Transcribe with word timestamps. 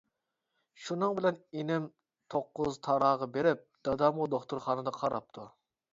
شۇنىڭ 0.85 1.13
بىلەن 1.19 1.37
ئىنىم 1.59 1.85
توققۇزتاراغا 2.35 3.27
بېرىپ 3.37 3.63
دادامغا 3.89 4.29
دوختۇرخانىدا 4.37 4.95
قاراپتۇ. 5.01 5.47